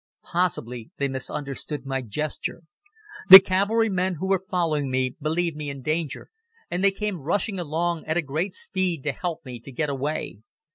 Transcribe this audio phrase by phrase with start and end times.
[0.23, 2.63] Possibly, they misunderstood my gesture.
[3.29, 6.31] The cavalrymen who were following me believed me in danger,
[6.71, 10.39] and they came rushing along at a great speed to help me to get away.